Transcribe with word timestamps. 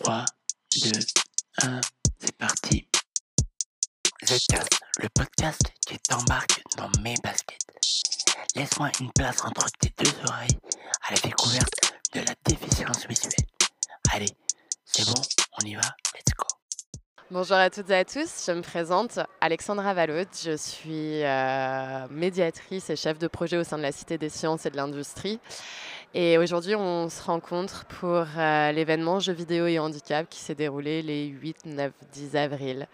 3, 0.00 0.24
2, 0.82 0.90
1, 1.62 1.80
c'est 2.18 2.36
parti. 2.36 2.86
Zcast, 4.26 4.68
le 4.98 5.08
podcast 5.08 5.62
qui 5.86 5.98
t'embarque 6.00 6.62
dans 6.76 6.90
mes 7.00 7.14
baskets. 7.24 7.64
Laisse-moi 8.54 8.90
une 9.00 9.10
place 9.12 9.42
entre 9.42 9.66
tes 9.80 9.90
deux 9.98 10.12
oreilles 10.28 10.58
à 11.08 11.14
la 11.14 11.20
découverte 11.20 11.94
de 12.12 12.20
la 12.20 12.34
déficience 12.44 13.06
visuelle. 13.06 13.46
Allez, 14.12 14.28
c'est 14.84 15.06
bon, 15.06 15.22
on 15.62 15.66
y 15.66 15.74
va, 15.74 15.80
let's 16.14 16.34
go. 16.36 16.46
Bonjour 17.30 17.56
à 17.56 17.70
toutes 17.70 17.88
et 17.88 17.96
à 17.96 18.04
tous, 18.04 18.44
je 18.46 18.52
me 18.52 18.60
présente 18.60 19.18
Alexandra 19.40 19.94
Valode, 19.94 20.28
je 20.44 20.56
suis 20.56 21.24
euh, 21.24 22.06
médiatrice 22.10 22.90
et 22.90 22.96
chef 22.96 23.18
de 23.18 23.28
projet 23.28 23.56
au 23.56 23.64
sein 23.64 23.78
de 23.78 23.82
la 23.82 23.92
Cité 23.92 24.18
des 24.18 24.28
sciences 24.28 24.66
et 24.66 24.70
de 24.70 24.76
l'industrie. 24.76 25.40
Et 26.14 26.38
aujourd'hui, 26.38 26.74
on 26.74 27.08
se 27.08 27.22
rencontre 27.22 27.84
pour 27.86 28.24
euh, 28.38 28.72
l'événement 28.72 29.20
Jeux 29.20 29.32
vidéo 29.32 29.66
et 29.66 29.78
handicap 29.78 30.26
qui 30.28 30.40
s'est 30.40 30.54
déroulé 30.54 31.02
les 31.02 31.26
8, 31.26 31.66
9, 31.66 31.92
10 32.12 32.36
avril. 32.36 32.86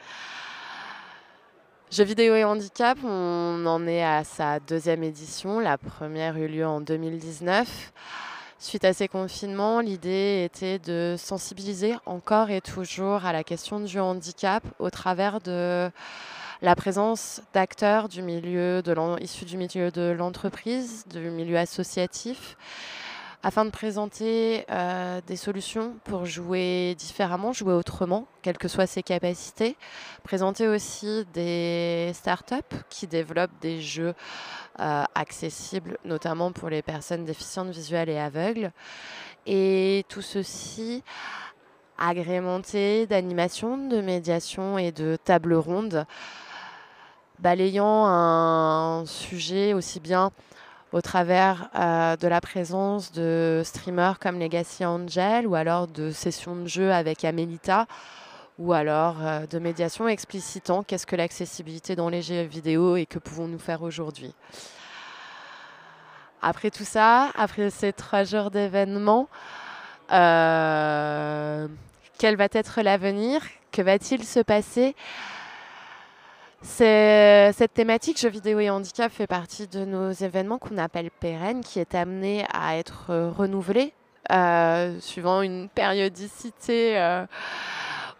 Jeux 1.90 2.04
vidéo 2.04 2.34
et 2.34 2.44
handicap, 2.44 2.98
on 3.04 3.66
en 3.66 3.86
est 3.86 4.02
à 4.02 4.24
sa 4.24 4.58
deuxième 4.60 5.02
édition. 5.04 5.60
La 5.60 5.78
première 5.78 6.36
eut 6.36 6.48
lieu 6.48 6.66
en 6.66 6.80
2019. 6.80 7.92
Suite 8.58 8.84
à 8.84 8.92
ces 8.92 9.08
confinements, 9.08 9.80
l'idée 9.80 10.44
était 10.44 10.78
de 10.78 11.16
sensibiliser 11.18 11.94
encore 12.06 12.50
et 12.50 12.60
toujours 12.60 13.26
à 13.26 13.32
la 13.32 13.44
question 13.44 13.80
du 13.80 13.98
handicap 13.98 14.62
au 14.78 14.88
travers 14.88 15.40
de 15.40 15.90
la 16.62 16.76
présence 16.76 17.42
d'acteurs 17.52 18.08
du 18.08 18.22
milieu 18.22 18.80
de 18.82 19.20
issus 19.20 19.44
du 19.44 19.56
milieu 19.56 19.90
de 19.90 20.14
l'entreprise, 20.16 21.04
du 21.08 21.18
milieu 21.28 21.58
associatif, 21.58 22.56
afin 23.42 23.64
de 23.64 23.70
présenter 23.70 24.64
euh, 24.70 25.20
des 25.26 25.36
solutions 25.36 25.96
pour 26.04 26.26
jouer 26.26 26.94
différemment, 26.96 27.52
jouer 27.52 27.72
autrement, 27.72 28.26
quelles 28.40 28.58
que 28.58 28.68
soient 28.68 28.86
ses 28.86 29.02
capacités. 29.02 29.76
Présenter 30.22 30.68
aussi 30.68 31.26
des 31.34 32.12
startups 32.14 32.76
qui 32.88 33.08
développent 33.08 33.58
des 33.60 33.80
jeux 33.80 34.14
euh, 34.78 35.04
accessibles, 35.14 35.98
notamment 36.04 36.52
pour 36.52 36.68
les 36.68 36.82
personnes 36.82 37.24
déficientes 37.24 37.70
visuelles 37.70 38.08
et 38.08 38.18
aveugles. 38.18 38.70
Et 39.44 40.04
tout 40.08 40.22
ceci 40.22 41.02
agrémenté 41.98 43.06
d'animations, 43.06 43.88
de 43.88 44.00
médiation 44.00 44.78
et 44.78 44.92
de 44.92 45.16
tables 45.22 45.54
rondes, 45.54 46.06
balayant 47.40 48.06
un 48.06 49.04
sujet 49.04 49.74
aussi 49.74 49.98
bien 49.98 50.30
au 50.92 51.00
travers 51.00 51.68
euh, 51.74 52.16
de 52.16 52.28
la 52.28 52.40
présence 52.40 53.12
de 53.12 53.62
streamers 53.64 54.18
comme 54.18 54.38
Legacy 54.38 54.84
Angel 54.84 55.46
ou 55.46 55.54
alors 55.54 55.88
de 55.88 56.10
sessions 56.10 56.54
de 56.56 56.66
jeu 56.66 56.92
avec 56.92 57.24
Amelita 57.24 57.86
ou 58.58 58.72
alors 58.72 59.16
euh, 59.22 59.46
de 59.46 59.58
médiation 59.58 60.06
explicitant 60.06 60.82
qu'est-ce 60.82 61.06
que 61.06 61.16
l'accessibilité 61.16 61.96
dans 61.96 62.10
les 62.10 62.20
jeux 62.20 62.42
vidéo 62.42 62.96
et 62.96 63.06
que 63.06 63.18
pouvons-nous 63.18 63.58
faire 63.58 63.82
aujourd'hui. 63.82 64.34
Après 66.42 66.70
tout 66.70 66.84
ça, 66.84 67.30
après 67.36 67.70
ces 67.70 67.92
trois 67.92 68.24
jours 68.24 68.50
d'événements, 68.50 69.28
euh, 70.12 71.68
quel 72.18 72.36
va 72.36 72.48
être 72.52 72.82
l'avenir? 72.82 73.40
Que 73.70 73.80
va-t-il 73.80 74.24
se 74.24 74.40
passer? 74.40 74.94
Cette 76.62 77.74
thématique 77.74 78.20
jeux 78.20 78.28
vidéo 78.28 78.60
et 78.60 78.70
handicap 78.70 79.12
fait 79.12 79.26
partie 79.26 79.66
de 79.66 79.84
nos 79.84 80.10
événements 80.12 80.58
qu'on 80.58 80.78
appelle 80.78 81.10
pérennes, 81.10 81.60
qui 81.62 81.80
est 81.80 81.94
amené 81.94 82.44
à 82.52 82.76
être 82.76 83.12
renouvelé 83.36 83.92
euh, 84.30 85.00
suivant 85.00 85.42
une 85.42 85.68
périodicité 85.68 86.96
euh, 86.96 87.26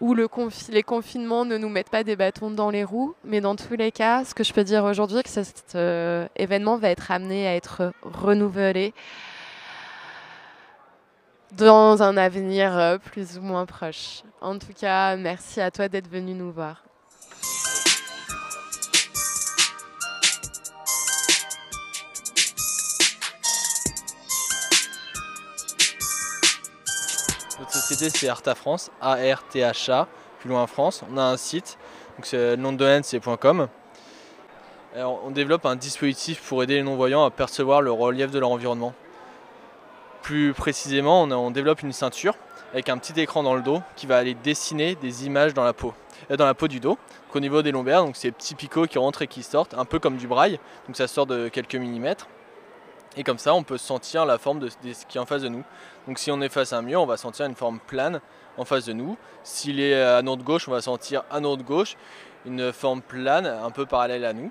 où 0.01 0.15
le 0.15 0.29
les 0.71 0.83
confinements 0.83 1.45
ne 1.45 1.57
nous 1.57 1.69
mettent 1.69 1.91
pas 1.91 2.03
des 2.03 2.17
bâtons 2.17 2.51
dans 2.51 2.71
les 2.71 2.83
roues. 2.83 3.15
Mais 3.25 3.41
dans 3.41 3.55
tous 3.55 3.77
les 3.77 3.93
cas, 3.93 4.25
ce 4.25 4.35
que 4.35 4.43
je 4.43 4.53
peux 4.53 4.65
dire 4.65 4.85
aujourd'hui, 4.85 5.21
c'est 5.25 5.43
que 5.43 5.47
cet 5.47 5.75
euh, 5.77 6.27
événement 6.35 6.77
va 6.77 6.91
être 6.91 7.11
amené 7.13 7.47
à 7.47 7.55
être 7.55 7.93
renouvelé 8.03 8.93
dans 11.53 12.03
un 12.03 12.17
avenir 12.17 12.99
plus 13.05 13.39
ou 13.39 13.43
moins 13.43 13.67
proche. 13.67 14.23
En 14.41 14.59
tout 14.59 14.73
cas, 14.77 15.17
merci 15.17 15.61
à 15.61 15.71
toi 15.71 15.89
d'être 15.89 16.11
venu 16.11 16.35
nous 16.35 16.51
voir. 16.51 16.83
C'est 27.93 28.29
Arta 28.29 28.55
France, 28.55 28.91
A-R-T-H-A, 29.01 30.09
plus 30.41 30.49
loin 30.49 30.67
France. 30.67 31.03
On 31.13 31.17
a 31.17 31.23
un 31.23 31.37
site, 31.37 31.79
donc 32.17 32.27
c'est 32.27 32.57
le 32.57 32.57
nom 32.57 32.73
de 32.73 33.01
c'est 33.03 33.21
.com. 33.21 33.69
on 34.97 35.31
développe 35.31 35.67
un 35.67 35.77
dispositif 35.77 36.43
pour 36.43 36.63
aider 36.63 36.77
les 36.77 36.83
non-voyants 36.83 37.25
à 37.25 37.31
percevoir 37.31 37.83
le 37.83 37.93
relief 37.93 38.31
de 38.31 38.39
leur 38.39 38.51
environnement. 38.51 38.95
Plus 40.23 40.53
précisément, 40.53 41.23
on, 41.23 41.51
développe 41.51 41.83
une 41.83 41.93
ceinture 41.93 42.35
avec 42.73 42.89
un 42.89 42.97
petit 42.97 43.19
écran 43.21 43.43
dans 43.43 43.55
le 43.55 43.63
dos 43.63 43.83
qui 43.97 44.07
va 44.07 44.17
aller 44.19 44.35
dessiner 44.35 44.95
des 44.95 45.27
images 45.27 45.53
dans 45.53 45.65
la 45.65 45.73
peau, 45.73 45.93
euh, 46.31 46.37
dans 46.37 46.47
la 46.47 46.55
peau 46.55 46.69
du 46.69 46.81
dos, 46.81 46.97
au 47.35 47.41
niveau 47.41 47.63
des 47.63 47.73
lombaires, 47.73 48.05
donc 48.05 48.17
ces 48.17 48.31
petits 48.31 48.55
picots 48.55 48.87
qui 48.87 48.99
rentrent 48.99 49.23
et 49.23 49.27
qui 49.27 49.43
sortent, 49.43 49.75
un 49.75 49.85
peu 49.85 49.99
comme 49.99 50.17
du 50.17 50.27
braille, 50.27 50.59
donc 50.87 50.97
ça 50.97 51.09
sort 51.09 51.27
de 51.27 51.49
quelques 51.49 51.75
millimètres. 51.75 52.29
Et 53.17 53.25
comme 53.25 53.39
ça, 53.39 53.55
on 53.55 53.63
peut 53.63 53.79
sentir 53.79 54.25
la 54.25 54.39
forme 54.39 54.59
de, 54.59 54.69
ce 54.69 55.07
qui 55.07 55.19
est 55.19 55.21
en 55.21 55.27
face 55.27 55.43
de 55.43 55.49
nous. 55.49 55.65
Donc 56.07 56.19
si 56.19 56.31
on 56.31 56.41
est 56.41 56.49
face 56.49 56.73
à 56.73 56.79
un 56.79 56.83
mur, 56.83 57.03
on 57.03 57.07
va 57.07 57.17
sentir 57.17 57.47
une 57.47 57.55
forme 57.55 57.79
plane 57.79 58.21
en 58.57 58.65
face 58.65 58.87
de 58.87 58.93
nous. 58.93 59.17
S'il 59.43 59.81
est 59.81 60.01
à 60.01 60.23
notre 60.23 60.45
gauche, 60.45 60.69
on 60.69 60.73
va 60.73 60.81
sentir 60.81 61.23
à 61.31 61.41
notre 61.41 61.63
gauche 61.63 61.97
une 62.47 62.73
forme 62.73 63.03
plane 63.03 63.47
un 63.47 63.71
peu 63.71 63.87
parallèle 63.87 64.25
à 64.25 64.33
nous. 64.33 64.51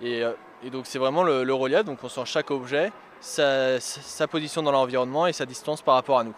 Et, 0.00 0.22
euh, 0.22 0.32
donc 0.70 0.86
c'est 0.86 0.98
vraiment 0.98 1.22
le, 1.22 1.52
relief, 1.52 1.84
donc 1.84 1.98
on 2.02 2.08
sent 2.08 2.24
chaque 2.24 2.50
objet, 2.50 2.92
sa, 3.20 3.78
position 4.30 4.62
dans 4.62 4.72
l'environnement 4.72 5.26
et 5.26 5.32
sa 5.32 5.46
distance 5.46 5.82
par 5.82 5.94
rapport 5.94 6.18
à 6.18 6.24
nous. 6.24 6.36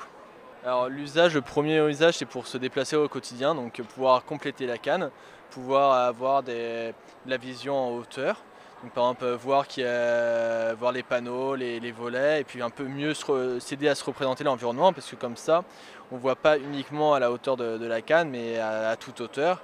Alors 0.65 0.89
l'usage, 0.89 1.35
le 1.35 1.43
premier 1.43 1.79
usage 1.87 2.15
c'est 2.17 2.25
pour 2.25 2.47
se 2.47 2.57
déplacer 2.57 2.97
au 2.97 3.07
quotidien, 3.07 3.55
donc 3.55 3.83
pouvoir 3.83 4.25
compléter 4.25 4.67
la 4.67 4.79
canne, 4.79 5.11
pouvoir 5.51 6.07
avoir 6.07 6.43
la 7.27 7.37
vision 7.37 7.77
en 7.77 7.91
hauteur, 7.97 8.43
par 8.95 9.05
exemple, 9.05 9.27
voir, 9.35 9.67
voir 10.79 10.93
les 10.93 11.03
panneaux, 11.03 11.55
les, 11.55 11.93
volets, 11.93 12.41
et 12.41 12.45
puis 12.45 12.63
un 12.63 12.71
peu 12.71 12.85
mieux 12.85 13.15
s'aider 13.61 13.89
à 13.89 13.95
se 13.95 14.05
représenter 14.05 14.45
l'environnement, 14.45 14.93
parce 14.93 15.11
que 15.11 15.17
comme 15.17 15.37
ça, 15.37 15.65
on 16.13 16.17
ne 16.17 16.21
voit 16.21 16.37
pas 16.37 16.59
uniquement 16.59 17.15
à 17.15 17.21
la 17.21 17.31
hauteur 17.31 17.57
de, 17.57 17.87
la 17.87 18.03
canne, 18.03 18.31
mais 18.31 18.59
à, 18.59 18.97
toute 18.97 19.21
hauteur. 19.21 19.63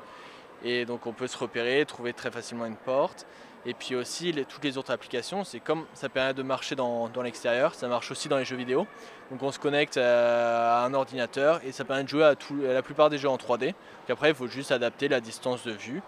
Et 0.65 0.84
donc 0.84 1.06
on 1.06 1.12
peut 1.12 1.26
se 1.26 1.38
repérer, 1.38 1.84
trouver 1.87 2.12
très 2.12 2.31
facilement 2.31 2.66
une 2.66 2.76
porte. 2.76 3.26
Et 3.66 3.75
puis 3.75 3.94
aussi, 3.94 4.34
toutes 4.49 4.65
les 4.65 4.78
autres 4.78 4.91
applications, 4.91 5.44
c'est 5.44 5.60
comme 5.60 5.84
ça 5.93 6.09
permet 6.09 6.32
de 6.32 6.43
marcher 6.43 6.75
dans, 6.76 7.10
l'extérieur, 7.22 7.75
ça 7.75 7.88
marche 7.88 8.10
aussi 8.10 8.28
dans 8.28 8.38
les 8.38 8.44
jeux 8.47 8.56
vidéo. 8.56 8.87
Donc 9.31 9.43
on 9.43 9.53
se 9.53 9.59
connecte 9.59 9.99
à, 9.99 10.82
un 10.84 10.94
ordinateur 10.94 11.60
et 11.65 11.72
ça 11.72 11.84
permet 11.84 12.04
de 12.04 12.09
jouer 12.09 12.25
à, 12.25 12.34
la 12.72 12.82
plupart 12.82 13.10
des 13.10 13.19
jeux 13.19 13.28
en 13.28 13.37
3D. 13.37 13.66
Donc 13.66 14.10
après, 14.10 14.31
il 14.31 14.34
faut 14.34 14.47
juste 14.47 14.72
adapter 14.72 15.09
la 15.09 15.20
distance 15.20 15.62
de 15.65 15.72
vue, 15.72 16.03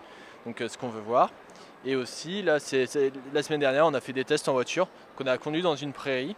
donc 0.46 0.60
euh, 0.60 0.68
ce 0.68 0.78
qu'on 0.78 0.88
veut 0.88 1.02
voir. 1.02 1.30
Et 1.84 1.96
aussi, 1.96 2.42
là, 2.42 2.58
la 3.32 3.42
semaine 3.42 3.60
dernière, 3.60 3.86
on 3.86 3.94
a 3.94 4.00
fait 4.00 4.12
des 4.12 4.24
tests 4.24 4.48
en 4.48 4.52
voiture 4.52 4.88
qu'on 5.16 5.26
a 5.26 5.36
conduit 5.38 5.62
dans 5.62 5.74
une 5.74 5.92
prairie. 5.92 6.36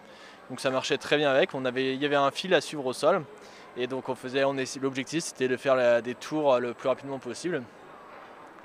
Donc 0.50 0.60
ça 0.60 0.70
marchait 0.70 0.98
très 0.98 1.16
bien 1.16 1.30
avec. 1.30 1.54
On 1.54 1.64
avait, 1.64 1.94
il 1.94 2.02
y 2.02 2.06
avait 2.06 2.16
un 2.16 2.30
fil 2.30 2.54
à 2.54 2.60
suivre 2.60 2.84
au 2.86 2.92
sol. 2.92 3.22
Et 3.76 3.86
donc 3.86 4.08
on 4.08 4.14
faisait, 4.14 4.42
l'objectif 4.80 5.24
c'était 5.24 5.48
de 5.48 5.56
faire 5.56 6.00
des 6.00 6.14
tours 6.14 6.60
le 6.60 6.74
plus 6.74 6.88
rapidement 6.88 7.18
possible. 7.18 7.62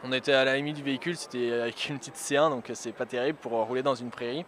On 0.03 0.11
était 0.13 0.33
à 0.33 0.45
la 0.45 0.55
limite 0.55 0.77
du 0.77 0.83
véhicule, 0.83 1.17
c'était 1.17 1.51
avec 1.51 1.89
une 1.89 1.97
petite 1.97 2.15
C1, 2.15 2.51
donc 2.51 2.69
c'est 2.73 2.91
pas 2.93 3.05
terrible 3.05 3.37
pour 3.37 3.51
rouler 3.51 3.81
dans 3.81 3.95
une 3.95 4.11
prairie. 4.11 4.45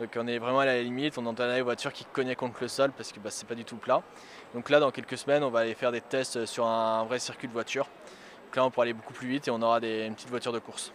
Donc 0.00 0.10
on 0.16 0.26
est 0.26 0.38
vraiment 0.38 0.60
à 0.60 0.64
la 0.64 0.82
limite, 0.82 1.18
on 1.18 1.26
entend 1.26 1.46
les 1.46 1.60
voitures 1.60 1.92
qui 1.92 2.04
cognaient 2.06 2.34
contre 2.34 2.56
le 2.62 2.68
sol 2.68 2.90
parce 2.96 3.12
que 3.12 3.20
bah, 3.20 3.30
c'est 3.30 3.46
pas 3.46 3.54
du 3.54 3.64
tout 3.64 3.76
plat. 3.76 4.02
Donc 4.54 4.70
là 4.70 4.80
dans 4.80 4.90
quelques 4.90 5.18
semaines 5.18 5.44
on 5.44 5.50
va 5.50 5.60
aller 5.60 5.74
faire 5.74 5.92
des 5.92 6.00
tests 6.00 6.46
sur 6.46 6.66
un 6.66 7.04
vrai 7.04 7.18
circuit 7.18 7.46
de 7.46 7.52
voiture. 7.52 7.86
Donc 8.46 8.56
là 8.56 8.64
on 8.64 8.70
pourra 8.70 8.84
aller 8.84 8.94
beaucoup 8.94 9.12
plus 9.12 9.28
vite 9.28 9.46
et 9.46 9.50
on 9.50 9.60
aura 9.60 9.78
des, 9.78 10.06
une 10.06 10.14
petite 10.14 10.30
voiture 10.30 10.52
de 10.52 10.58
course 10.58 10.92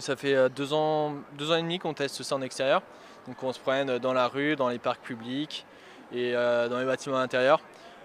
ça 0.00 0.16
fait 0.16 0.34
euh, 0.34 0.48
deux 0.48 0.72
ans, 0.72 1.14
deux 1.38 1.50
ans 1.50 1.56
et 1.56 1.62
demi 1.62 1.78
qu'on 1.78 1.94
teste 1.94 2.22
ça 2.22 2.34
en 2.34 2.42
extérieur. 2.42 2.82
Donc 3.26 3.42
on 3.42 3.52
se 3.52 3.60
promène 3.60 3.98
dans 3.98 4.12
la 4.12 4.28
rue, 4.28 4.56
dans 4.56 4.68
les 4.68 4.78
parcs 4.78 5.00
publics 5.00 5.64
et 6.12 6.34
euh, 6.34 6.68
dans 6.68 6.78
les 6.78 6.84
bâtiments 6.84 7.18
intérieurs. 7.18 7.60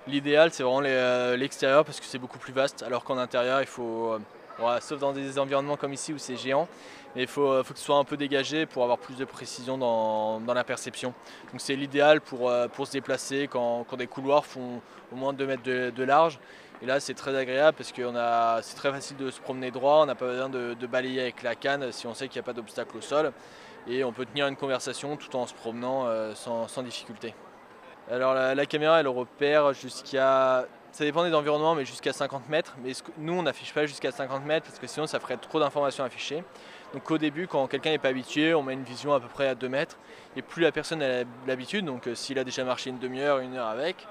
L'idéal 0.07 0.51
c'est 0.51 0.63
vraiment 0.63 0.81
euh, 0.85 1.35
l'extérieur 1.35 1.85
parce 1.85 1.99
que 1.99 2.05
c'est 2.05 2.17
beaucoup 2.17 2.39
plus 2.39 2.53
vaste 2.53 2.81
alors 2.83 3.03
qu'en 3.03 3.17
intérieur 3.17 3.61
il 3.61 3.67
faut, 3.67 4.17
sauf 4.79 4.99
dans 4.99 5.13
des 5.13 5.37
environnements 5.37 5.77
comme 5.77 5.93
ici 5.93 6.11
où 6.11 6.17
c'est 6.17 6.37
géant, 6.37 6.67
mais 7.15 7.23
il 7.23 7.27
faut, 7.27 7.61
que 7.61 7.77
ce 7.77 7.83
soit 7.83 7.97
un 7.97 8.03
peu 8.03 8.17
dégagé 8.17 8.65
pour 8.65 8.81
avoir 8.81 8.97
plus 8.97 9.15
de 9.15 9.25
précision 9.25 9.77
dans, 9.77 10.53
la 10.53 10.63
perception. 10.63 11.13
Donc 11.51 11.61
c'est 11.61 11.75
l'idéal 11.75 12.19
pour, 12.19 12.49
se 12.49 12.91
déplacer 12.91 13.47
quand, 13.47 13.85
des 13.95 14.07
couloirs 14.07 14.45
font 14.45 14.81
au 15.11 15.15
moins 15.15 15.33
2 15.33 15.45
mètres 15.45 15.63
de 15.63 16.03
large 16.03 16.39
et 16.81 16.85
là, 16.85 16.99
c'est 16.99 17.13
très 17.13 17.35
agréable 17.35 17.77
parce 17.77 17.91
que 17.91 18.01
c'est 18.63 18.75
très 18.75 18.91
facile 18.91 19.17
de 19.17 19.29
se 19.29 19.39
promener 19.39 19.69
droit, 19.69 20.01
on 20.01 20.05
n'a 20.07 20.15
pas 20.15 20.25
besoin 20.25 20.49
de, 20.49 20.87
balayer 20.87 21.21
avec 21.21 21.43
la 21.43 21.55
canne 21.55 21.91
si 21.91 22.07
on 22.07 22.13
sait 22.13 22.27
qu'il 22.27 22.39
n'y 22.39 22.45
a 22.45 22.45
pas 22.45 22.53
d'obstacle 22.53 22.97
au 22.97 23.01
sol. 23.01 23.31
Et 23.87 24.03
on 24.03 24.11
peut 24.11 24.25
tenir 24.25 24.47
une 24.47 24.55
conversation 24.55 25.17
tout 25.17 25.35
en 25.35 25.47
se 25.47 25.53
promenant 25.53 26.05
euh, 26.05 26.33
sans, 26.35 26.83
difficulté. 26.83 27.33
Alors 28.09 28.33
la, 28.33 28.65
caméra, 28.65 28.99
elle 28.99 29.07
repère 29.07 29.73
jusqu'à 29.73 30.65
ça 30.91 31.05
dépend 31.05 31.23
des 31.23 31.33
environnements, 31.33 31.73
mais 31.73 31.85
jusqu'à 31.85 32.11
50 32.11 32.49
mètres. 32.49 32.75
Mais 32.83 32.91
nous, 33.17 33.33
on 33.33 33.43
n'affiche 33.43 33.73
pas 33.73 33.85
jusqu'à 33.85 34.11
50 34.11 34.45
mètres 34.45 34.65
parce 34.65 34.77
que 34.77 34.87
sinon, 34.87 35.07
ça 35.07 35.19
ferait 35.19 35.37
trop 35.37 35.59
d'informations 35.59 36.03
affichées. 36.03 36.43
Donc 36.93 37.09
au 37.09 37.17
début, 37.17 37.47
quand 37.47 37.65
quelqu'un 37.67 37.91
n'est 37.91 37.97
pas 37.97 38.09
habitué, 38.09 38.53
on 38.53 38.63
met 38.63 38.73
une 38.73 38.83
vision 38.83 39.13
à 39.13 39.19
peu 39.19 39.27
près 39.27 39.47
à 39.47 39.55
2 39.55 39.69
mètres. 39.69 39.97
Et 40.35 40.41
plus 40.41 40.61
la 40.61 40.71
personne 40.71 41.01
a 41.01 41.23
l'habitude, 41.47 41.85
donc 41.85 42.07
euh, 42.07 42.15
s'il 42.15 42.37
a 42.39 42.43
déjà 42.43 42.65
marché 42.65 42.89
une 42.89 42.99
demi-heure, 42.99 43.39
une 43.39 43.55
heure 43.55 43.67
avec, 43.67 44.07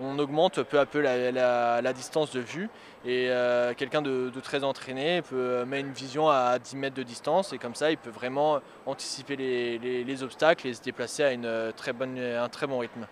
on 0.00 0.18
augmente 0.18 0.62
peu 0.62 0.78
à 0.78 0.86
peu 0.86 1.00
la, 1.00 1.92
distance 1.92 2.30
de 2.32 2.40
vue. 2.40 2.68
Et 3.04 3.28
euh, 3.28 3.74
quelqu'un 3.74 4.02
de, 4.02 4.30
très 4.42 4.64
entraîné 4.64 5.22
peut 5.22 5.36
euh, 5.36 5.66
mettre 5.66 5.86
une 5.86 5.92
vision 5.92 6.28
à 6.28 6.58
10 6.58 6.76
mètres 6.76 6.96
de 6.96 7.02
distance 7.02 7.52
et 7.52 7.58
comme 7.58 7.74
ça, 7.74 7.90
il 7.90 7.98
peut 7.98 8.10
vraiment 8.10 8.60
anticiper 8.86 9.36
les, 9.36 10.22
obstacles 10.22 10.68
et 10.68 10.74
se 10.74 10.82
déplacer 10.82 11.22
à 11.24 11.92
bonne, 11.92 12.18
un 12.18 12.48
très 12.48 12.66
bon 12.66 12.78
rythme. 12.78 13.06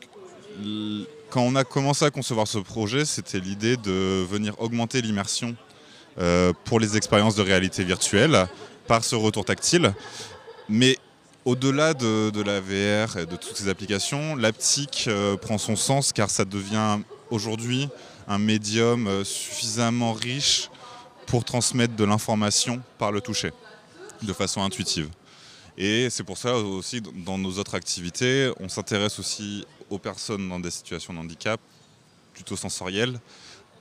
quand 1.31 1.41
on 1.41 1.55
a 1.55 1.63
commencé 1.63 2.05
à 2.05 2.11
concevoir 2.11 2.47
ce 2.47 2.59
projet, 2.59 3.05
c'était 3.05 3.39
l'idée 3.39 3.75
de 3.75 4.23
venir 4.29 4.53
augmenter 4.61 5.01
l'immersion 5.01 5.55
euh, 6.19 6.53
pour 6.65 6.79
les 6.79 6.95
expériences 6.95 7.33
de 7.33 7.41
réalité 7.41 7.83
virtuelle 7.83 8.45
par 8.85 9.03
ce 9.03 9.15
retour 9.15 9.45
tactile. 9.45 9.91
Mais 10.69 10.99
au-delà 11.45 11.95
de, 11.95 12.39
la 12.44 12.59
VR 12.59 13.17
et 13.17 13.25
de 13.25 13.35
toutes 13.35 13.57
ces 13.57 13.67
applications, 13.67 14.35
l'aptique 14.35 15.06
euh, 15.07 15.38
prend 15.38 15.57
son 15.57 15.75
sens 15.75 16.13
car 16.13 16.29
ça 16.29 16.45
devient 16.45 16.99
aujourd'hui 17.31 17.89
un 18.27 18.38
médium 18.38 19.07
euh, 19.07 19.23
suffisamment 19.23 20.13
riche 20.13 20.69
pour 21.27 21.43
transmettre 21.43 21.95
de 21.95 22.03
l'information 22.03 22.81
par 22.97 23.11
le 23.11 23.21
toucher, 23.21 23.51
de 24.21 24.33
façon 24.33 24.61
intuitive. 24.61 25.09
Et 25.77 26.09
c'est 26.09 26.23
pour 26.23 26.37
ça 26.37 26.55
aussi, 26.55 27.01
dans 27.01 27.37
nos 27.37 27.57
autres 27.57 27.75
activités, 27.75 28.51
on 28.59 28.69
s'intéresse 28.69 29.17
aussi 29.19 29.65
aux 29.89 29.97
personnes 29.97 30.47
dans 30.47 30.59
des 30.59 30.71
situations 30.71 31.13
de 31.13 31.19
handicap 31.19 31.59
plutôt 32.33 32.55
sensorielles, 32.55 33.19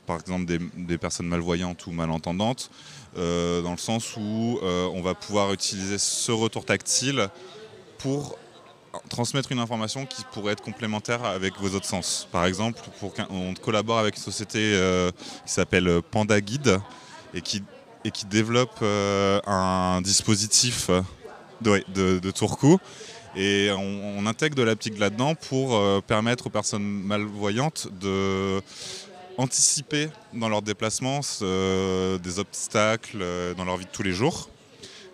par 0.06 0.20
exemple 0.20 0.46
des, 0.46 0.98
personnes 0.98 1.26
malvoyantes 1.26 1.86
ou 1.86 1.92
malentendantes, 1.92 2.70
euh, 3.16 3.62
dans 3.62 3.72
le 3.72 3.78
sens 3.78 4.16
où 4.16 4.58
euh, 4.62 4.86
on 4.94 5.02
va 5.02 5.14
pouvoir 5.14 5.52
utiliser 5.52 5.98
ce 5.98 6.32
retour 6.32 6.64
tactile 6.64 7.28
pour 7.98 8.38
transmettre 9.08 9.52
une 9.52 9.58
information 9.58 10.04
qui 10.06 10.22
pourrait 10.32 10.52
être 10.52 10.62
complémentaire 10.62 11.24
avec 11.24 11.58
vos 11.58 11.74
autres 11.74 11.86
sens. 11.86 12.28
Par 12.30 12.44
exemple, 12.44 12.80
on 13.30 13.54
collabore 13.54 13.98
avec 13.98 14.16
une 14.16 14.22
société 14.22 14.58
euh, 14.74 15.10
qui 15.46 15.52
s'appelle 15.52 16.02
Panda 16.10 16.40
Guide, 16.40 16.80
et 17.34 17.40
qui, 17.40 17.62
développe 18.28 18.78
euh, 18.82 19.40
un 19.46 20.00
dispositif 20.02 20.90
de, 21.60 21.82
de, 21.94 22.18
de 22.18 22.30
tourcou. 22.30 22.78
Et 23.36 23.70
on, 23.76 24.26
intègre 24.26 24.56
de 24.56 24.62
l'aptique 24.62 24.98
là-dedans 24.98 25.34
pour 25.34 25.74
euh, 25.74 26.00
permettre 26.00 26.46
aux 26.46 26.50
personnes 26.50 26.84
malvoyantes 26.84 27.88
de 28.00 28.60
anticiper 29.38 30.08
dans 30.34 30.48
leurs 30.48 30.62
déplacements 30.62 31.20
euh, 31.40 32.18
des 32.18 32.38
obstacles 32.38 33.24
dans 33.56 33.64
leur 33.64 33.78
vie 33.78 33.86
de 33.86 33.90
tous 33.90 34.02
les 34.02 34.12
jours. 34.12 34.50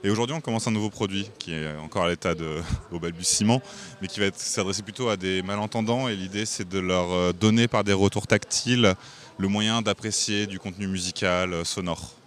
Et 0.05 0.11
aujourd'hui, 0.11 0.37
on 0.37 0.41
commence 0.41 0.67
un 0.69 0.71
nouveau 0.71 0.91
produit 0.91 1.29
qui 1.39 1.53
est 1.53 1.77
encore 1.77 2.05
à 2.05 2.09
l'état 2.09 2.35
de 2.35 2.63
au 2.93 3.01
balbutiement, 3.01 3.61
mais 4.01 4.09
qui 4.09 4.21
va 4.21 4.27
s'adresser 4.35 4.83
plutôt 4.83 5.09
à 5.09 5.17
des 5.17 5.43
malentendants. 5.43 6.09
Et 6.09 6.15
l'idée, 6.15 6.47
c'est 6.47 6.69
de 6.69 6.79
leur 6.79 7.35
donner 7.35 7.67
par 7.67 7.85
des 7.85 7.93
retours 7.93 8.27
tactiles 8.27 8.95
le 9.39 9.49
moyen 9.49 9.83
d'apprécier 9.83 10.47
du 10.47 10.59
contenu 10.59 10.89
musical 10.89 11.53
euh, 11.53 11.65
sonore. 11.65 12.18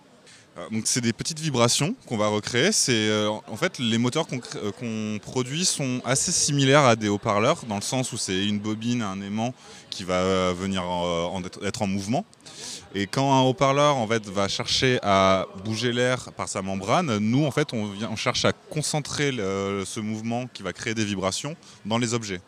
Euh, 0.62 0.70
donc 0.70 0.84
c'est 0.86 1.02
des 1.02 1.14
petites 1.14 1.40
vibrations 1.40 1.96
qu'on 2.08 2.18
va 2.18 2.28
recréer. 2.28 2.72
C'est 2.72 3.10
euh, 3.10 3.30
en 3.30 3.56
fait 3.56 3.80
les 3.80 3.98
moteurs 3.98 4.28
qu'on 4.28 5.20
produit 5.22 5.66
sont 5.66 6.02
assez 6.06 6.32
similaires 6.32 6.86
à 6.86 6.96
des 6.96 7.10
haut-parleurs 7.10 7.64
dans 7.68 7.76
le 7.76 7.82
sens 7.82 8.12
où 8.14 8.18
c'est 8.18 8.46
une 8.46 8.60
bobine, 8.60 9.02
un 9.02 9.22
aimant 9.22 9.54
qui 9.90 10.04
va 10.04 10.54
venir 10.54 10.84
être 11.64 11.82
en 11.82 11.88
mouvement. 11.88 12.26
Et 12.96 13.08
quand 13.08 13.34
un 13.34 13.42
haut-parleur 13.42 13.98
en 13.98 14.08
fait 14.08 14.26
va 14.28 14.48
chercher 14.48 15.00
à 15.04 15.46
bouger 15.66 15.92
l'air 15.92 16.32
par 16.34 16.48
sa 16.48 16.62
membrane, 16.62 17.18
nous 17.18 17.46
en 17.46 17.52
fait 17.52 17.74
on 17.74 18.16
cherche 18.16 18.46
à 18.46 18.54
concentrer 18.54 19.32
ce 19.32 20.00
mouvement 20.00 20.48
qui 20.48 20.64
va 20.64 20.72
créer 20.72 20.94
des 20.94 21.06
vibrations 21.06 21.56
dans 21.86 21.98
les 21.98 22.14
objets. 22.14 22.42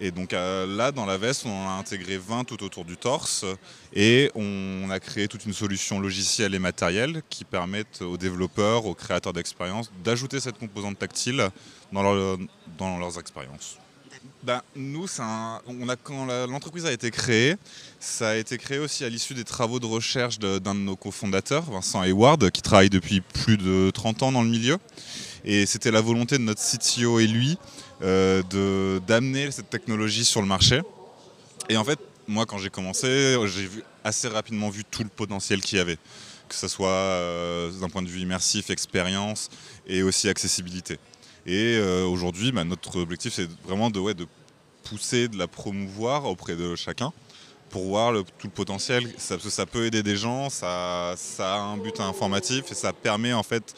Et 0.00 0.10
donc 0.10 0.32
euh, 0.32 0.66
là, 0.66 0.92
dans 0.92 1.06
la 1.06 1.18
veste, 1.18 1.44
on 1.46 1.68
a 1.68 1.72
intégré 1.72 2.18
20 2.18 2.44
tout 2.44 2.62
autour 2.62 2.84
du 2.84 2.96
torse 2.96 3.44
et 3.92 4.30
on 4.34 4.88
a 4.90 5.00
créé 5.00 5.26
toute 5.26 5.44
une 5.44 5.52
solution 5.52 5.98
logicielle 5.98 6.54
et 6.54 6.58
matérielle 6.58 7.22
qui 7.28 7.44
permettent 7.44 8.02
aux 8.02 8.16
développeurs, 8.16 8.86
aux 8.86 8.94
créateurs 8.94 9.32
d'expériences 9.32 9.90
d'ajouter 10.04 10.38
cette 10.40 10.58
composante 10.58 10.98
tactile 10.98 11.48
dans, 11.92 12.02
leurs 12.02 13.18
expériences. 13.18 13.78
Ben, 14.42 14.62
nous, 14.76 15.06
on 15.66 15.88
a, 15.88 15.96
quand 15.96 16.26
l'entreprise 16.46 16.86
a 16.86 16.92
été 16.92 17.10
créée, 17.10 17.56
ça 17.98 18.30
a 18.30 18.34
été 18.36 18.56
créé 18.56 18.78
aussi 18.78 19.04
à 19.04 19.08
l'issue 19.08 19.34
des 19.34 19.44
travaux 19.44 19.80
de 19.80 19.86
recherche 19.86 20.38
d'un 20.38 20.60
de, 20.60 20.78
nos 20.78 20.96
cofondateurs, 20.96 21.64
Vincent 21.70 22.02
Hayward, 22.02 22.50
qui 22.50 22.62
travaille 22.62 22.90
depuis 22.90 23.20
plus 23.20 23.56
de 23.56 23.90
30 23.90 24.22
ans 24.22 24.32
dans 24.32 24.42
le 24.42 24.48
milieu. 24.48 24.78
Et 25.44 25.66
c'était 25.66 25.90
la 25.90 26.00
volonté 26.00 26.38
de 26.38 26.42
notre 26.42 26.60
CTO 26.62 27.18
et 27.18 27.26
lui 27.26 27.58
d'amener 28.00 29.50
cette 29.50 29.70
technologie 29.70 30.24
sur 30.24 30.40
le 30.40 30.46
marché. 30.46 30.82
Et 31.68 31.76
en 31.76 31.84
fait, 31.84 31.98
moi, 32.28 32.44
quand 32.46 32.58
j'ai 32.58 32.70
commencé, 32.70 33.36
j'ai 33.46 33.68
assez 34.04 34.28
rapidement 34.28 34.68
vu 34.68 34.84
tout 34.84 35.02
le 35.02 35.08
potentiel 35.08 35.62
qu'il 35.62 35.78
y 35.78 35.80
avait, 35.80 35.98
que 36.48 36.54
ce 36.54 36.68
soit 36.68 36.88
euh, 36.88 37.70
d'un 37.80 37.88
point 37.88 38.02
de 38.02 38.08
vue 38.08 38.20
immersif, 38.20 38.70
expérience 38.70 39.48
et 39.86 40.02
aussi 40.02 40.28
accessibilité. 40.28 40.98
Et 41.46 41.76
euh, 41.78 42.04
aujourd'hui, 42.04 42.52
bah, 42.52 42.64
notre 42.64 43.00
objectif, 43.00 43.32
c'est 43.34 43.48
vraiment 43.64 43.90
de, 43.90 43.98
ouais, 43.98 44.14
de 44.14 44.26
pousser, 44.84 45.28
de 45.28 45.38
la 45.38 45.48
promouvoir 45.48 46.26
auprès 46.26 46.54
de 46.54 46.76
chacun 46.76 47.12
pour 47.70 47.84
voir 47.84 48.14
tout 48.38 48.46
le 48.46 48.52
potentiel. 48.52 49.10
Ça, 49.18 49.38
ça 49.38 49.66
peut 49.66 49.86
aider 49.86 50.02
des 50.02 50.16
gens, 50.16 50.48
ça, 50.48 51.14
ça, 51.16 51.54
a 51.54 51.58
un 51.58 51.76
but 51.76 52.00
informatif 52.00 52.70
et 52.70 52.74
ça 52.74 52.92
permet 52.92 53.34
en 53.34 53.42
fait 53.42 53.74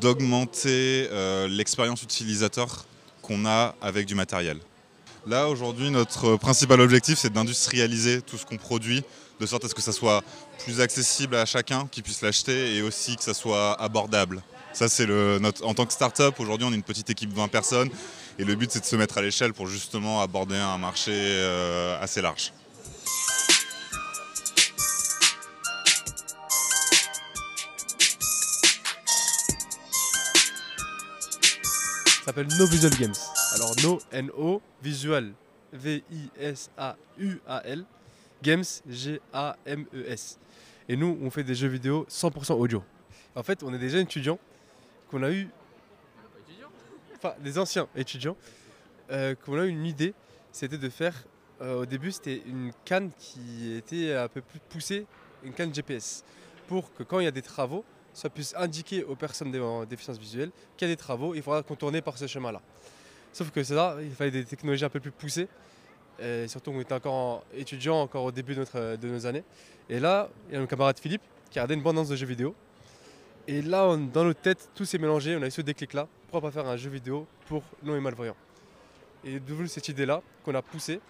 d'augmenter 0.00 1.08
l'expérience 1.48 2.02
utilisateur 2.02 2.84
qu'on 3.26 3.44
a 3.46 3.74
avec 3.82 4.06
du 4.06 4.14
matériel. 4.14 4.58
Là, 5.26 5.48
aujourd'hui, 5.48 5.90
notre 5.90 6.36
principal 6.36 6.80
objectif, 6.80 7.18
c'est 7.18 7.32
d'industrialiser 7.32 8.22
tout 8.22 8.38
ce 8.38 8.46
qu'on 8.46 8.56
produit, 8.56 9.02
de 9.40 9.46
sorte 9.46 9.64
à 9.64 9.68
ce 9.68 9.74
que 9.74 9.82
ça 9.82 9.92
soit 9.92 10.22
plus 10.64 10.80
accessible 10.80 11.34
à 11.34 11.44
chacun 11.44 11.88
qui 11.90 12.00
puisse 12.00 12.22
l'acheter 12.22 12.76
et 12.76 12.82
aussi 12.82 13.16
que 13.16 13.24
ça 13.24 13.34
soit 13.34 13.80
abordable. 13.82 14.42
Ça, 14.72 14.88
c'est 14.88 15.06
notre, 15.06 15.66
en 15.66 15.74
tant 15.74 15.86
que 15.86 15.92
start-up, 15.92 16.38
aujourd'hui, 16.38 16.66
on 16.68 16.72
est 16.72 16.76
une 16.76 16.82
petite 16.82 17.10
équipe 17.10 17.30
de 17.30 17.36
20 17.36 17.48
personnes 17.48 17.90
et 18.38 18.44
le 18.44 18.54
but, 18.54 18.70
c'est 18.70 18.80
de 18.80 18.84
se 18.84 18.96
mettre 18.96 19.18
à 19.18 19.22
l'échelle 19.22 19.52
pour 19.52 19.66
justement 19.66 20.20
aborder 20.20 20.56
un 20.56 20.78
marché 20.78 21.12
euh, 21.12 22.00
assez 22.00 22.22
large. 22.22 22.52
S'appelle 32.26 32.48
No 32.58 32.66
Visual 32.66 32.92
Games. 32.98 33.14
Alors 33.54 33.72
No, 33.84 34.00
N-O, 34.10 34.60
Visual, 34.82 35.32
V-I-S-A-U-A-L, 35.72 37.04
Games, 38.42 38.64
G-A-M-E-S. 38.88 40.38
Et 40.88 40.96
nous, 40.96 41.16
on 41.22 41.30
fait 41.30 41.44
des 41.44 41.54
jeux 41.54 41.68
vidéo 41.68 42.04
100% 42.10 42.54
audio. 42.54 42.82
En 43.36 43.44
fait, 43.44 43.62
on 43.62 43.72
est 43.72 43.78
des 43.78 43.90
jeunes 43.90 44.02
étudiants 44.02 44.40
qu'on 45.08 45.22
a 45.22 45.30
eu. 45.30 45.48
Enfin, 47.16 47.34
des 47.40 47.58
anciens 47.58 47.86
étudiants, 47.94 48.36
euh, 49.12 49.36
qu'on 49.36 49.58
a 49.60 49.64
eu 49.64 49.68
une 49.68 49.86
idée, 49.86 50.12
c'était 50.50 50.78
de 50.78 50.88
faire. 50.88 51.14
euh, 51.62 51.82
au 51.82 51.86
début, 51.86 52.10
c'était 52.10 52.42
une 52.44 52.72
canne 52.84 53.12
qui 53.18 53.72
était 53.74 54.14
un 54.14 54.26
peu 54.28 54.40
plus 54.40 54.58
poussée, 54.68 55.06
une 55.44 55.52
canne 55.52 55.72
GPS, 55.72 56.24
pour 56.66 56.92
que 56.92 57.04
quand 57.04 57.20
il 57.20 57.24
y 57.24 57.28
a 57.28 57.30
des 57.30 57.40
travaux, 57.40 57.84
ça 58.16 58.30
puisse 58.30 58.54
indiquer 58.56 59.04
aux 59.04 59.14
personnes 59.14 59.54
en 59.60 59.84
déficience 59.84 60.18
visuelle 60.18 60.50
qu'il 60.76 60.88
y 60.88 60.90
a 60.90 60.94
des 60.94 60.96
travaux, 60.98 61.34
il 61.34 61.42
faudra 61.42 61.62
contourner 61.62 62.00
par 62.00 62.16
ce 62.16 62.26
chemin-là. 62.26 62.62
Sauf 63.32 63.50
que 63.50 63.62
c'est 63.62 63.74
là, 63.74 63.96
il 64.00 64.10
fallait 64.12 64.30
des 64.30 64.44
technologies 64.44 64.86
un 64.86 64.88
peu 64.88 65.00
plus 65.00 65.10
poussées, 65.10 65.48
et 66.18 66.48
surtout 66.48 66.70
on 66.70 66.80
était 66.80 66.94
encore 66.94 67.12
en- 67.14 67.42
étudiant, 67.54 68.00
encore 68.00 68.24
au 68.24 68.32
début 68.32 68.54
de, 68.54 68.60
notre- 68.60 68.96
de 68.96 69.08
nos 69.08 69.26
années. 69.26 69.44
Et 69.90 70.00
là, 70.00 70.30
il 70.48 70.54
y 70.54 70.56
a 70.56 70.60
mon 70.60 70.66
camarade 70.66 70.98
Philippe 70.98 71.20
qui 71.50 71.58
a 71.58 71.62
regardé 71.62 71.74
une 71.74 71.82
bande-annonce 71.82 72.08
de 72.08 72.16
jeux 72.16 72.26
vidéo. 72.26 72.54
Et 73.46 73.60
là, 73.60 73.94
dans 74.12 74.24
notre 74.24 74.40
tête, 74.40 74.70
tout 74.74 74.86
s'est 74.86 74.96
mélangé, 74.98 75.36
on 75.36 75.42
a 75.42 75.46
eu 75.46 75.50
ce 75.50 75.60
déclic-là, 75.60 76.08
pourquoi 76.30 76.48
pas 76.48 76.50
faire 76.50 76.66
un 76.66 76.76
jeu 76.78 76.88
vidéo 76.88 77.26
pour 77.46 77.62
non 77.82 77.94
et 77.96 78.00
malvoyants 78.00 78.34
Et 79.24 79.38
d'où 79.38 79.66
cette 79.66 79.88
idée-là 79.88 80.22
qu'on 80.42 80.54
a 80.54 80.62
poussée. 80.62 81.00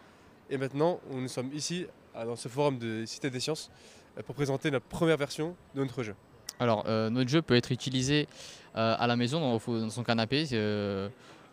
Et 0.51 0.59
maintenant, 0.59 1.01
nous 1.11 1.29
sommes 1.29 1.53
ici, 1.55 1.87
à- 2.15 2.25
dans 2.25 2.37
ce 2.37 2.49
forum 2.49 2.79
de 2.79 3.05
Cité 3.07 3.31
des 3.31 3.39
Sciences, 3.41 3.71
euh, 4.19 4.23
pour 4.23 4.35
présenter 4.35 4.71
notre 4.73 4.87
première 4.87 5.17
version 5.17 5.55
de 5.75 5.83
notre 5.85 6.03
jeu. 6.03 6.15
Alors, 6.59 6.85
euh, 6.89 7.11
notre 7.11 7.29
jeu 7.29 7.43
peut 7.43 7.55
être 7.55 7.71
utilisé 7.71 8.29
euh, 8.77 8.97
à 8.99 9.07
la 9.07 9.17
maison, 9.17 9.41
dans, 9.41 9.91
son 9.91 10.03
canapé. 10.03 10.47
euh, 10.53 11.09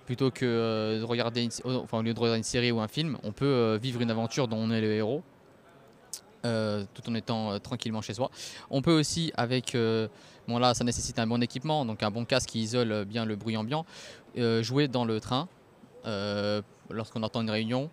plutôt 0.06 0.32
que 0.32 1.00
de 1.00 1.04
regarder 1.04 1.44
une, 1.44 1.52
enfin, 1.76 2.00
au 2.00 2.02
lieu 2.02 2.14
de 2.14 2.20
regarder 2.20 2.38
une 2.38 2.44
série 2.44 2.74
ou 2.74 2.82
un 2.82 2.90
film, 2.90 3.18
on 3.24 3.32
peut 3.32 3.80
vivre 3.82 4.02
une 4.02 4.12
aventure 4.12 4.50
dont 4.50 4.58
on 4.58 4.70
est 4.70 4.82
le 4.82 4.92
héros, 4.92 5.24
tout 6.44 7.10
en 7.10 7.16
étant 7.16 7.58
tranquillement 7.62 8.02
chez 8.02 8.14
soi. 8.14 8.30
On 8.70 8.82
peut 8.82 8.92
aussi, 8.92 9.32
avec. 9.38 9.78
bon, 10.46 10.60
là, 10.60 10.74
ça 10.74 10.84
nécessite 10.84 11.20
un 11.20 11.28
bon 11.28 11.42
équipement, 11.42 11.86
donc 11.86 12.04
un 12.04 12.12
bon 12.12 12.26
casque 12.26 12.50
qui 12.50 12.60
isole 12.60 13.06
bien 13.06 13.24
le 13.24 13.38
bruit 13.38 13.56
ambiant, 13.56 13.86
jouer 14.36 14.90
dans 14.90 15.06
le 15.06 15.22
train 15.22 15.48
lorsqu'on 16.90 17.24
entend 17.24 17.42
une 17.42 17.52
réunion, 17.52 17.90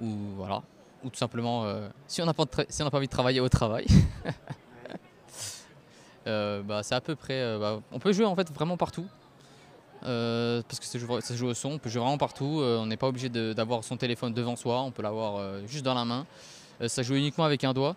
ou 0.00 0.08
voilà. 0.36 0.64
Ou 1.04 1.10
tout 1.10 1.18
simplement, 1.18 1.72
si 2.08 2.20
on 2.20 2.26
n'a 2.26 2.34
pas 2.34 2.46
envie 2.92 3.06
de 3.06 3.12
travailler 3.12 3.38
au 3.38 3.48
travail. 3.48 3.86
Euh, 6.26 6.62
bah, 6.62 6.82
c'est 6.82 6.94
à 6.94 7.00
peu 7.00 7.14
près. 7.16 7.40
euh, 7.40 7.58
bah, 7.58 7.80
on 7.90 7.98
peut 7.98 8.12
jouer 8.12 8.24
en 8.24 8.36
fait 8.36 8.50
vraiment 8.52 8.76
partout. 8.76 9.06
Euh, 10.04 10.62
parce 10.66 10.80
que 10.80 10.86
ça 10.86 10.98
joue, 11.34 11.46
au 11.46 11.54
son, 11.54 11.72
on 11.72 11.78
peut 11.78 11.88
jouer 11.88 12.00
vraiment 12.00 12.18
partout. 12.18 12.60
on 12.62 12.86
n'est 12.86 12.96
pas 12.96 13.06
obligé 13.06 13.28
d'avoir 13.28 13.84
son 13.84 13.96
téléphone 13.96 14.32
devant 14.34 14.56
soi, 14.56 14.80
on 14.80 14.90
peut 14.90 15.02
l'avoir 15.02 15.60
juste 15.68 15.84
dans 15.84 15.94
la 15.94 16.04
main. 16.04 16.26
Ça 16.88 17.04
joue 17.04 17.14
uniquement 17.14 17.44
avec 17.44 17.62
un 17.62 17.72
doigt. 17.72 17.94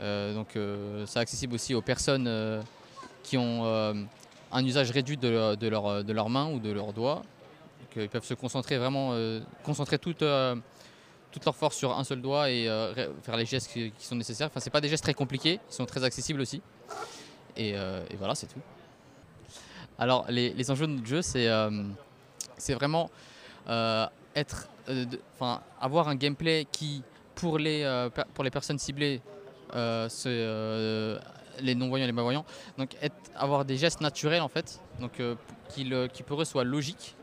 Donc 0.00 0.58
c'est 1.06 1.20
accessible 1.20 1.54
aussi 1.54 1.74
aux 1.74 1.80
personnes 1.80 2.28
qui 3.22 3.38
ont 3.38 3.64
un 4.50 4.64
usage 4.64 4.90
réduit 4.90 5.16
de, 5.16 5.28
leur- 5.28 5.56
de, 5.56 6.12
leur, 6.12 6.28
mains 6.28 6.50
ou 6.50 6.58
de 6.58 6.72
leurs 6.72 6.92
doigts. 6.92 7.22
Ils 7.94 8.08
peuvent 8.08 8.24
se 8.24 8.34
concentrer 8.34 8.76
vraiment, 8.76 9.14
concentrer 9.62 10.00
toute, 10.00 10.24
toute 11.30 11.44
leur 11.44 11.54
force 11.54 11.76
sur 11.76 11.96
un 11.96 12.04
seul 12.04 12.22
doigt 12.22 12.50
et 12.50 12.68
euh, 12.68 12.94
faire 13.22 13.36
les 13.36 13.44
gestes 13.44 13.70
qui, 13.70 13.92
sont 13.98 14.14
nécessaires. 14.14 14.46
Enfin, 14.46 14.60
c'est 14.60 14.70
pas 14.70 14.80
des 14.80 14.88
gestes 14.88 15.04
très 15.04 15.14
compliqués, 15.14 15.60
ils 15.68 15.74
sont 15.74 15.86
très 15.86 16.02
accessibles 16.02 16.40
aussi. 16.40 16.62
Et, 17.56 17.76
euh, 17.76 18.04
voilà, 18.16 18.34
c'est 18.34 18.46
tout. 18.46 18.60
Alors, 19.98 20.26
les, 20.28 20.70
enjeux 20.70 20.86
de 20.86 20.92
notre 20.92 21.06
jeu, 21.06 21.22
c'est 21.22 21.48
euh, 21.48 21.82
vraiment 22.70 23.10
être, 24.34 24.68
avoir 25.80 26.08
un 26.08 26.14
gameplay 26.14 26.66
qui, 26.70 27.02
pour 27.34 27.58
les, 27.58 28.08
pour 28.34 28.44
les 28.44 28.50
personnes 28.50 28.78
ciblées, 28.78 29.20
les 29.74 31.74
non-voyants 31.74 32.04
et 32.04 32.08
les 32.08 32.12
malvoyants, 32.12 32.44
donc 32.78 32.96
avoir 33.34 33.64
des 33.64 33.76
gestes 33.76 34.00
naturels 34.00 34.42
en 34.42 34.48
fait, 34.48 34.80
donc 35.00 35.20
qui, 35.70 35.84
le- 35.84 36.08
qui 36.08 36.22
pour 36.22 36.40
eux 36.40 36.44
soient 36.44 36.64
logiques, 36.64 37.16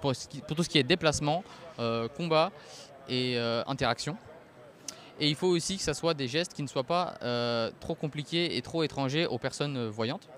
pour, 0.00 0.14
tout 0.14 0.62
ce 0.62 0.68
qui 0.68 0.78
est 0.78 0.82
déplacement, 0.82 1.42
combat 2.16 2.50
et 3.08 3.36
euh, 3.36 3.62
interaction. 3.66 4.16
Et 5.20 5.28
il 5.28 5.34
faut 5.34 5.48
aussi 5.48 5.76
que 5.76 5.82
ça 5.82 5.94
soit 5.94 6.14
des 6.14 6.26
gestes 6.28 6.54
qui 6.54 6.62
ne 6.62 6.68
soient 6.68 6.84
pas 6.84 7.14
euh, 7.22 7.70
trop 7.80 7.94
compliqués 7.94 8.56
et 8.56 8.62
trop 8.62 8.82
étrangers 8.82 9.26
aux 9.26 9.38
personnes 9.38 9.76
euh, 9.76 9.90
voyantes, 9.90 10.28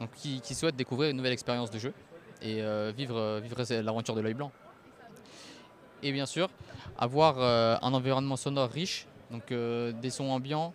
donc 0.00 0.10
qui, 0.14 0.54
souhaitent 0.54 0.76
découvrir 0.76 1.10
une 1.10 1.16
nouvelle 1.16 1.32
expérience 1.32 1.70
de 1.70 1.78
jeu 1.78 1.92
et 2.42 2.62
vivre, 2.96 3.38
vivre 3.40 3.62
l'aventure 3.82 4.14
de 4.14 4.22
l'œil 4.22 4.32
blanc. 4.32 4.50
Et 6.02 6.10
bien 6.10 6.24
sûr, 6.24 6.48
avoir 6.96 7.38
un 7.38 7.92
environnement 7.92 8.36
sonore 8.36 8.70
riche, 8.70 9.06
donc 9.30 9.52
des 9.52 10.08
sons 10.08 10.30
ambiants, 10.30 10.72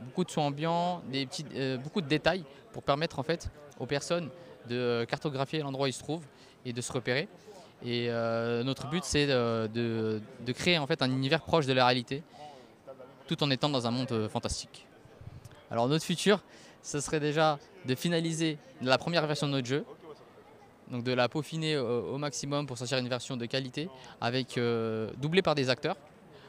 beaucoup 0.00 0.24
de 0.24 0.30
sons 0.30 0.40
ambiants, 0.40 1.02
des 1.12 1.26
petits, 1.26 1.44
beaucoup 1.84 2.00
de 2.00 2.06
détails 2.06 2.44
pour 2.72 2.82
permettre 2.82 3.18
en 3.18 3.22
fait 3.22 3.50
aux 3.78 3.84
personnes 3.84 4.30
de 4.70 5.04
cartographier 5.06 5.60
l'endroit 5.60 5.84
où 5.84 5.88
ils 5.88 5.92
se 5.92 5.98
trouvent 6.02 6.24
et 6.64 6.72
de 6.72 6.80
se 6.80 6.92
repérer. 6.92 7.28
Et 7.84 8.06
euh, 8.10 8.62
notre 8.62 8.88
but, 8.88 9.04
c'est 9.04 9.26
de, 9.26 10.20
de- 10.44 10.52
créer 10.52 10.78
en 10.78 10.86
fait 10.86 11.02
un 11.02 11.10
univers 11.10 11.40
proche 11.40 11.66
de 11.66 11.72
la 11.72 11.86
réalité, 11.86 12.22
tout 13.26 13.42
en 13.42 13.50
étant 13.50 13.68
dans 13.68 13.86
un 13.86 13.90
monde 13.90 14.10
euh, 14.12 14.28
fantastique. 14.28 14.86
Alors 15.70 15.88
notre 15.88 16.04
futur, 16.04 16.42
ce 16.82 17.00
serait 17.00 17.20
déjà 17.20 17.58
de 17.86 17.94
finaliser 17.94 18.58
la 18.82 18.98
première 18.98 19.26
version 19.26 19.46
de 19.46 19.52
notre 19.52 19.66
jeu, 19.66 19.84
donc 20.90 21.04
de 21.04 21.12
la 21.12 21.28
peaufiner 21.28 21.78
au, 21.78 22.18
maximum 22.18 22.66
pour 22.66 22.76
sortir 22.76 22.98
une 22.98 23.08
version 23.08 23.36
de 23.36 23.46
qualité, 23.46 23.88
avec 24.20 24.58
euh, 24.58 25.10
doublée 25.18 25.42
par 25.42 25.54
des 25.54 25.70
acteurs, 25.70 25.96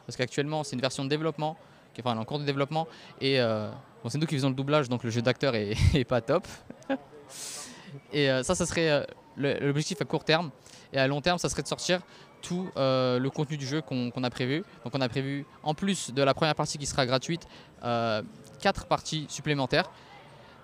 parce 0.05 0.17
qu'actuellement 0.17 0.63
c'est 0.63 0.75
une 0.75 0.81
version 0.81 1.03
de 1.05 1.09
développement, 1.09 1.57
qui 1.93 2.01
enfin 2.01 2.17
en 2.17 2.25
cours 2.25 2.39
de 2.39 2.45
développement, 2.45 2.87
et 3.21 3.39
euh, 3.39 3.69
c'est 4.07 4.17
nous 4.17 4.25
qui 4.25 4.35
faisons 4.35 4.49
le 4.49 4.55
doublage, 4.55 4.89
donc 4.89 5.03
le 5.03 5.11
jeu 5.11 5.21
d'acteur 5.21 5.55
est, 5.55 5.75
est 5.93 6.05
pas 6.05 6.21
top. 6.21 6.47
et 8.13 8.29
euh, 8.29 8.43
ça, 8.43 8.55
ça 8.55 8.65
serait 8.65 8.89
euh, 8.89 9.03
l'objectif 9.37 10.01
à 10.01 10.05
court 10.05 10.23
terme. 10.23 10.49
Et 10.93 10.97
à 10.97 11.07
long 11.07 11.21
terme, 11.21 11.37
ça 11.37 11.49
serait 11.49 11.61
de 11.61 11.67
sortir 11.67 12.01
tout 12.41 12.69
euh, 12.75 13.19
le 13.19 13.29
contenu 13.29 13.57
du 13.57 13.65
jeu 13.65 13.81
qu'on 13.81 14.23
a 14.23 14.29
prévu. 14.29 14.63
Donc 14.83 14.93
on 14.95 15.01
a 15.01 15.09
prévu, 15.09 15.45
en 15.63 15.73
plus 15.73 16.11
de 16.11 16.21
la 16.21 16.33
première 16.33 16.55
partie 16.55 16.77
qui 16.77 16.85
sera 16.85 17.05
gratuite, 17.05 17.47
euh, 17.83 18.21
quatre 18.59 18.85
parties 18.85 19.25
supplémentaires. 19.29 19.89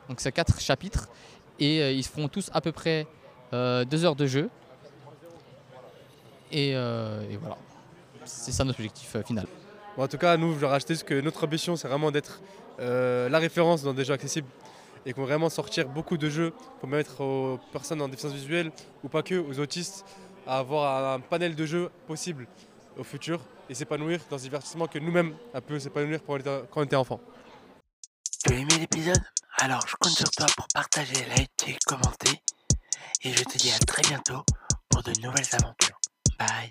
Donc 0.10 0.20
c'est 0.20 0.32
quatre 0.32 0.60
chapitres. 0.60 1.08
Et 1.60 1.82
euh, 1.82 1.92
ils 1.92 2.06
feront 2.06 2.28
tous 2.28 2.50
à 2.54 2.62
peu 2.62 2.72
près 2.72 3.08
euh, 3.54 3.86
deux 3.86 4.06
heures 4.06 4.16
de 4.16 4.26
jeu. 4.26 4.50
Et, 6.52 6.74
voilà. 6.74 7.58
C'est 8.26 8.52
ça 8.52 8.64
notre 8.64 8.80
objectif 8.80 9.16
final. 9.26 9.46
En 9.98 10.08
tout 10.08 10.18
cas, 10.18 10.38
nous, 10.38 10.54
je 10.54 10.60
vais 10.60 10.68
rajouter 10.68 10.96
ce 10.96 11.04
que 11.04 11.20
notre 11.22 11.44
ambition, 11.44 11.76
c'est 11.76 11.88
vraiment 11.88 12.12
d'être 12.12 12.42
la 12.80 13.40
référence 13.40 13.84
dans 13.84 13.94
des 13.94 14.06
jeux 14.06 14.14
accessibles 14.14 14.48
et 15.08 15.14
qu'on 15.14 15.22
va 15.22 15.28
vraiment 15.28 15.50
sortir 15.50 15.88
beaucoup 15.88 16.18
de 16.18 16.30
jeux 16.30 16.52
pour 16.52 16.90
permettre 16.90 17.22
aux 17.22 17.60
personnes 17.72 18.02
en 18.02 18.10
déficience 18.10 18.34
visuelle 18.34 18.72
ou 19.04 19.08
pas 19.08 19.24
que, 19.24 19.36
aux 19.36 19.60
autistes, 19.60 20.06
à 20.46 20.60
avoir 20.60 21.14
un 21.14 21.22
panel 21.22 21.56
de 21.56 21.66
jeux 21.66 21.90
possible 22.08 22.46
au 22.98 23.04
futur 23.04 23.40
et 23.70 23.74
s'épanouir 23.74 24.20
dans 24.30 24.38
ce 24.38 24.44
divertissement 24.44 24.88
que 24.88 25.00
nous-mêmes, 25.00 25.34
un 25.54 25.62
peu 25.62 25.80
s'épanouir 25.80 26.20
on 26.28 26.38
quand 26.38 26.82
on 26.82 26.84
était 26.84 26.96
enfant. 26.98 27.22
Tu 28.44 28.54
as 28.54 28.58
aimé 28.58 28.74
l'épisode? 28.80 29.24
Alors 29.60 29.82
je 29.88 29.96
compte 29.96 30.12
sur 30.12 30.30
toi 30.30 30.46
pour 30.56 30.68
partager, 30.74 31.26
liker, 31.26 31.78
commenter. 31.86 32.42
Et 33.24 33.32
je 33.32 33.44
te 33.44 33.58
dis 33.58 33.72
à 33.72 33.80
très 33.80 34.02
bientôt 34.04 34.44
pour 34.90 35.04
de 35.04 35.12
nouvelles 35.22 35.48
aventures. 35.54 36.00
Bye 36.38 36.68